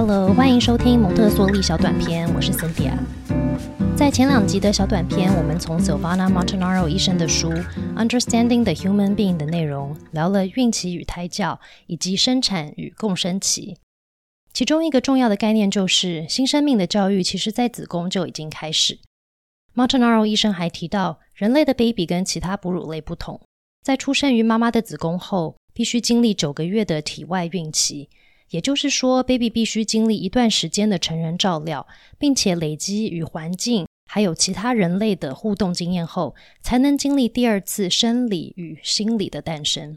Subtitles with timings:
[0.00, 2.96] Hello，欢迎收听蒙特梭利小短片，我是 Cynthia。
[3.96, 7.50] 在前两集的小短片，我们从 Silvana Montanaro 医生的书
[7.96, 11.58] 《Understanding the Human Being》的内容聊了孕期与胎教，
[11.88, 13.78] 以及生产与共生期。
[14.52, 19.00] 其中一个重要的概念就是新生命的教育，其实在子宫就已经开始。
[19.74, 23.40] Montanaro 医生还提到，人类的 baby 跟其他哺乳类不同，
[23.82, 28.08] 在出生于妈妈的子宫后，必须经历九个月的体外孕期。
[28.50, 31.86] 也就是说，baby 必须经历一段时间的成人照料，
[32.18, 39.96] 并且累积与环境还有其他人类的互动经验后，才能经历第二次生理与心理的诞生。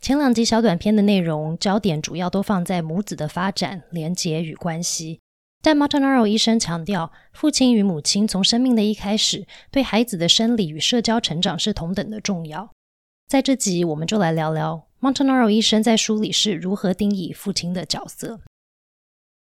[0.00, 5.20] 前两集小短片的内容焦点主要都放在母子的发展、连结与关系，
[5.62, 12.70] 但 Martinaro 医生强调，父亲与母亲从生命的一开始，对孩子的生理与社交成长是同等的重要。
[13.28, 14.89] 在这集，我们就来聊聊。
[15.00, 18.38] Montanaro 医生在书里是如何定义父亲的角色？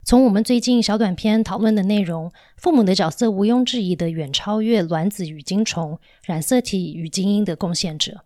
[0.05, 8.23] 从我们最近小短片讨论的内容，父母的角色毋庸置疑的远超越卵子与精虫、染色体与基因的贡献者。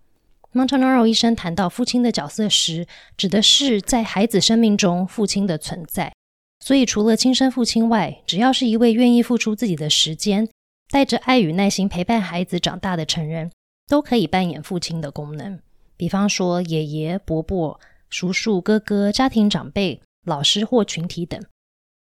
[0.53, 6.13] Montanaro 医生谈到父亲的角色时，指的是在孩子生命中父亲的存在。
[6.59, 10.49] 所以，除了亲生父亲外，只要是一位愿意付出自己的时间，
[10.91, 13.53] 带着爱与耐心陪伴孩子长大的成人，
[13.87, 15.61] 都可以扮演父亲的功能。
[15.97, 21.41] 比方说，爷爷、伯伯、叔叔、哥哥、家庭长辈、老师或群体等。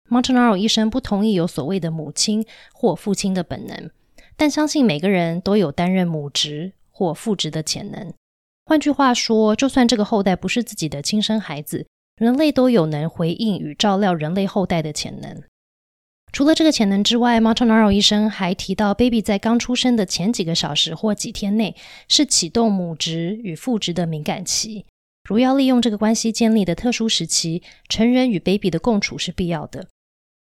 [0.09, 3.89] Montanaro 医生不同意有所谓的母亲或父亲的本能，
[4.36, 8.14] 但相信每个人都有担任母职或父职的潜能。
[8.66, 15.44] 换句话说，就算这个后代不是自己的亲生孩子，人类都有能回应与照料人类后代的潜能。
[16.34, 21.76] 除了这个潜能之外，Montanaro 医生还提到，baby 在刚出生的前几个小时或几天内
[22.08, 24.88] 是启动母职与父职的敏感期。
[25.30, 29.88] 如要利用这个关系建立的特殊时期，成人与 baby 的共处是必要的。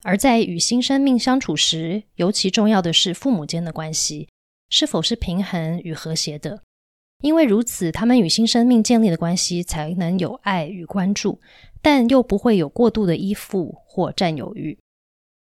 [0.04, 4.30] 而在与新生命相处时，尤其重要的是父母间的关系
[4.70, 6.62] 是否是平衡与和谐的。
[7.22, 11.42] 因为如此，他们与新生命建立的关系才能有爱与关注，
[11.82, 14.80] 但又不会有过度的依附或占有欲。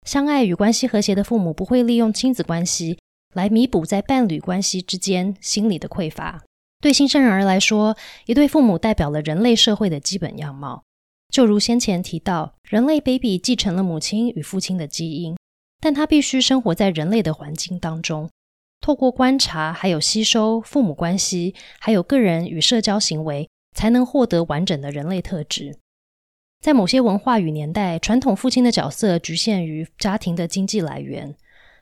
[0.06, 3.00] 相爱与关系和谐的父母不会利用亲子关系
[3.34, 6.44] 来弥补在伴侣关系之间心理的匮乏。
[6.80, 10.84] 对新生儿来说，一对父母代表了人类社会的基本样貌。
[11.34, 15.36] 就如先前提到，人类 baby 继承了母亲与父亲的基因，
[15.82, 18.30] 但他必须生活在人类的环境当中，
[18.82, 25.80] 透过观察还有吸收父母关系，还有个人与社交行为，才能获得完整的人类特质。
[26.66, 31.36] 在某些文化与年代，传统父亲的角色局限于家庭的经济来源。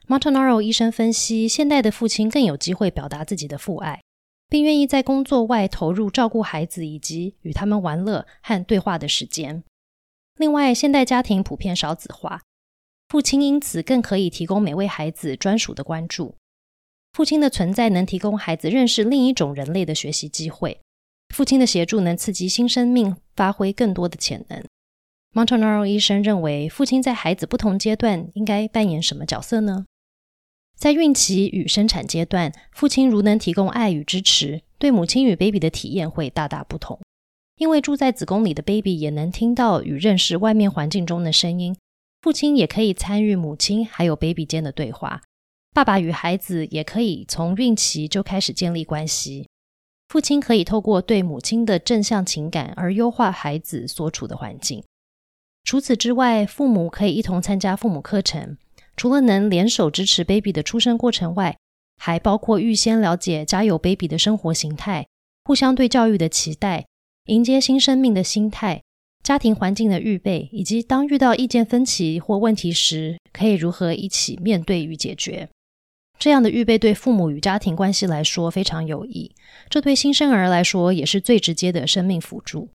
[0.09, 4.01] Montanaro 医生分析，现代的父亲更有机会表达自己的父爱，
[4.49, 9.63] 并愿意在工作外投入照顾孩子以及与他们玩乐和对话的时间。
[10.35, 12.41] 另外，现代家庭普遍少子化，
[13.07, 16.35] 父亲因此更可以提供每位孩子专属的关注。
[17.13, 20.81] 父亲的存在能提供孩子认识另一种人类的学习机会。
[21.33, 24.63] 父亲的协助能刺激新生命发挥更多的潜能。
[25.33, 29.85] Montanaro 医生认为，父亲在孩子不同阶段应该扮演什么角色呢？
[30.77, 36.99] 在孕期与生产阶段，父亲如能提供爱与支持，对母亲与 baby 的体验会大大不同。
[37.57, 41.75] 因为住在子宫里的 baby 也能听到与认识外面环境中的声音，
[42.21, 45.23] 父亲也可以参与母亲还有 baby 间的对话。
[45.73, 49.47] 爸爸与孩子也可以从孕期就开始建立关系。
[50.09, 54.83] 父亲可以透过对母亲的正向情感而优化孩子所处的环境。
[55.63, 58.57] 除此之外，父母可以一同参加父母课程，
[58.95, 61.57] 除了能联手支持 baby 的出生过程外，
[61.97, 65.07] 还包括预先了解家有 baby 的生活形态，
[65.45, 66.85] 互相对教育的期待，
[67.27, 68.81] 迎接新生命的心态，
[69.23, 75.47] 家庭环境的预备，以及当遇到意见分歧或问题时，可以如何一起面对与解决。
[76.19, 79.33] 这样的预备对父母与家庭关系来说非常有益，
[79.69, 82.69] 这对新生儿来说也是最直接的生命辅助。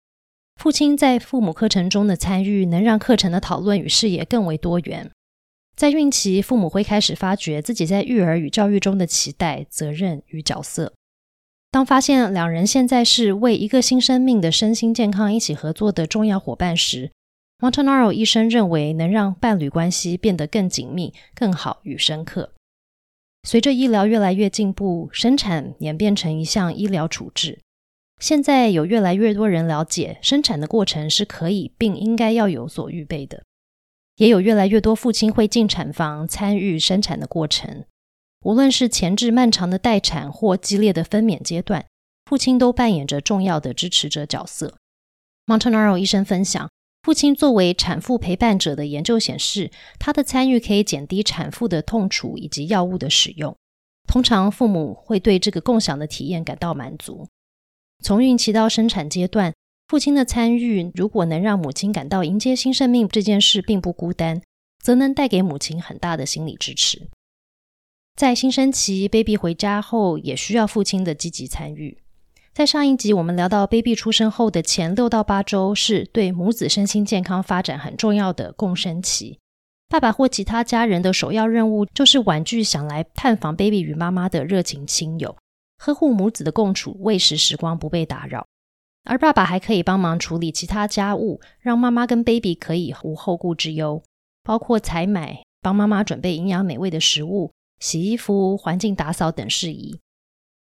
[0.57, 5.11] 父亲在父母课程中的参与，能让课程的讨论与视野更为多元。
[5.75, 10.93] 在孕期，父母会开始发掘自己在育儿与教育中的期待、责任与角色。
[11.69, 17.11] 当发现两人现在是为一个新生命的身心健康一起合作的重要伙伴时
[17.59, 22.53] ，Montanaro 医生认为能让伴侣关系变得更紧密、更好与深刻。
[23.43, 27.59] 随着医疗越来越进步，生产演变成一项医疗处置。
[28.19, 33.43] 现在有越来越多人了解，生产的过程是可以并应该要有所预备的。
[34.15, 37.85] 也有越来越多父亲会进产房参与生产的过程，
[38.41, 41.85] 无论是前置漫长的待产或激烈的分娩阶段，
[42.25, 44.75] 父亲都扮演着重要的支持者角色。
[45.45, 46.67] Montanaro 医生分享，
[47.03, 53.55] 父亲作为产妇陪伴者的研究显示，他的参与可以减低产妇的痛楚以及药物的使用。
[54.07, 57.27] 通常父母会对这个共享的体验感到满足。
[58.03, 59.53] 从孕期到生产阶段，
[59.87, 64.41] 父亲的参与如果能让母亲感到迎接新生命这件事并不孤单，
[64.81, 67.07] 则能带给母亲很大的心理支持。
[68.15, 71.97] 在新生期，baby 回家后也需要父亲的积极参与。
[72.53, 79.37] 在上一集，我们聊到，baby 出生后的前六到八周是对母子身心健康发展很重要的共生期。
[79.87, 85.37] 爸爸或其他家人的首要任务就是婉拒想来探访 baby 与妈妈的热情亲友，
[85.77, 88.45] 呵护母子的共处，喂食时光不被打扰。
[89.03, 94.03] 而爸爸还可以帮忙处理其他家务，让妈妈跟 baby 可以无后顾之忧，
[94.43, 99.99] 包括采买、帮妈妈准备营养美味的食物、洗衣服、环境打扫等事宜。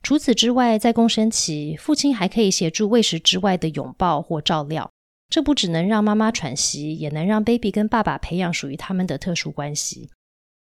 [0.02, 4.90] 除此之外，在共生期，父亲还可以协助喂食之外的拥抱或照料。
[5.30, 10.10] 这不只能让妈妈喘息，也能让 baby 跟爸爸培养属于他们的特殊关系。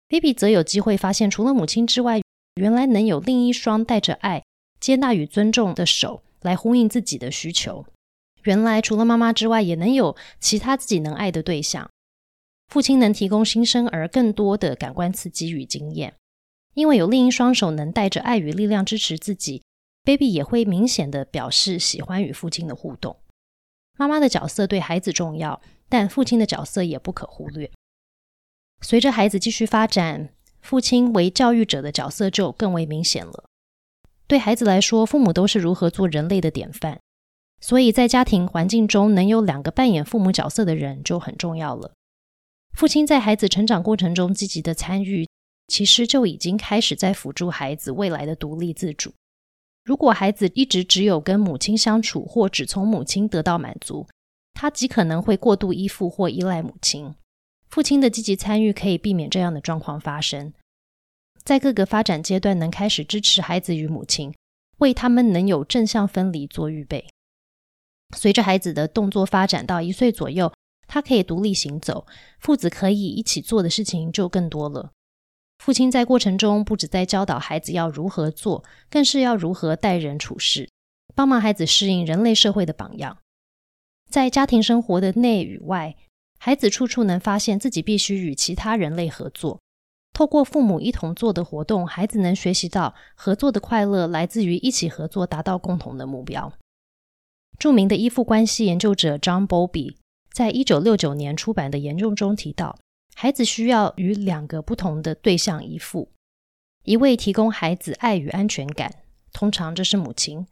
[0.08, 2.22] baby 则有机会发现，除了母亲之外，
[2.58, 4.44] 原来能有另一双带着爱、
[4.80, 7.86] 接纳与尊重的手来呼应自己的需求。
[8.44, 11.90] 原来除了妈妈之外，也能有其他自己能爱的对象。
[12.68, 16.16] 父亲能提供新生儿更多的感官刺激与经验。
[16.74, 19.64] 因为有另一双手能带着爱与力量支持自己
[20.04, 23.18] ，baby 也会明显的表示喜欢与父亲的互动。
[23.98, 25.60] 妈妈的角色对孩子重要，
[25.90, 27.72] 但父亲的角色也不可忽略。
[28.82, 30.30] 随着孩子继续发展，
[30.68, 33.46] 父亲为教育者的角色就更为明显了。
[34.28, 37.00] 对孩子来说，父母都是如何做人类的典范，
[37.62, 41.94] 所以在家庭环境中能有两个扮演父母角色的人就很重要了。
[42.74, 45.26] 父亲在孩子成长过程中积极的参与。
[45.70, 49.12] 其实就已经开始在辅助孩子未来的独立自主。
[49.84, 54.08] 如果孩子一直只有跟母亲相处，或只从母亲得到满足，
[54.54, 57.14] 他极可能会过度依附或依赖母亲。
[57.68, 60.54] 父亲的积极参与可以避免这样的状况发生。
[61.48, 64.36] 在各个发展阶段，能开始支持孩子与母亲，
[64.80, 67.08] 为他们能有正向分离做预备。
[68.18, 70.52] 随着孩子的动作发展到一岁左右，
[70.90, 72.06] 他可以独立行走，
[72.42, 74.92] 父子可以一起做的事情就更多了。
[75.60, 80.70] 父亲在过程中不止在教导孩子要如何做，更是要如何待人处事，
[81.16, 83.20] 帮忙孩子适应人类社会的榜样。
[84.10, 85.96] 在家庭生活的内与外，
[86.38, 89.62] 孩子处处能发现自己必须与其他人类合作。
[90.18, 96.52] 透过父母一同做的活动，孩子能学习到合作的快乐来自于一起合作，达到共同的目标。
[97.60, 99.94] 著名的依附关系研究者 John Bowlby
[100.32, 102.80] 在一九六九年出版的研究中提到。
[103.14, 106.10] 孩子需要与两个不同的对象依附，
[106.84, 108.96] 一位提供孩子爱与安全感，
[109.32, 110.48] 通常这是母亲；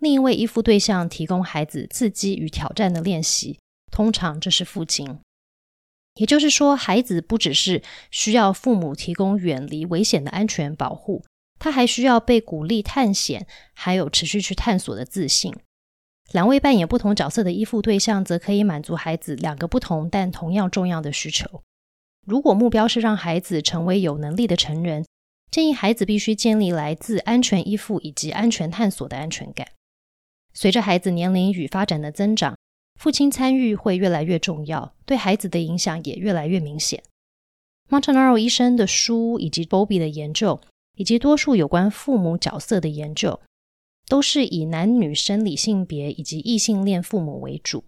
[0.00, 3.60] 另一位依附对象提供孩子刺激与挑战的练习，
[3.92, 5.20] 通常这是父亲。
[6.14, 11.24] 也就是说，孩子不只是需要父母提供远离危险的安全保护，
[11.58, 15.52] 他还需要被鼓励探险，还有持续去探索的自信。
[16.32, 21.62] 两位扮演不同角色的依附对象，则可以满足孩子两个不同但同样重要的需求。
[22.26, 25.04] 如果目标是让孩子成为有能力的成人，
[25.50, 29.68] 建议孩子必须建立来自安全依附以及安全探索的安全感。
[30.52, 32.56] 随着孩子年龄与发展的增长，
[32.98, 37.02] 父亲参与会越来越重要，对孩子的影响也越来越明显。
[37.90, 40.60] Montanaro 医生的书以及 Bobby 的研究，
[40.96, 43.40] 以及多数有关父母角色的研究，
[44.08, 47.84] 都是以男女生理性别以及异性恋父母为主。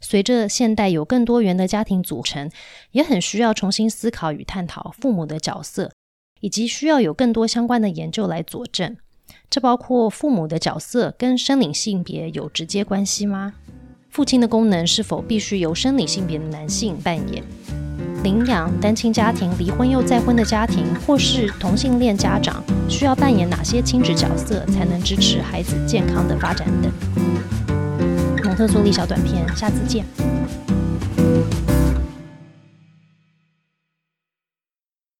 [0.00, 2.48] 随着现代有更多元的家庭组成，
[2.92, 5.90] 也很需要重新思考与探讨父母的角色，
[6.40, 8.96] 以及需要有更多相关的研究来佐证。
[9.50, 13.54] 这包括父母的角色跟生理性别有直接关系吗？
[14.18, 17.40] 父亲的功能是否必须由生理性别的男性扮演？
[18.24, 26.90] 领养、单亲家庭、离婚又再婚的家庭，或是同性恋家长，需要扮演哪些亲子角色，才能支持孩子健康的发展等？
[28.42, 30.04] 蒙特梭利小短片，下次见。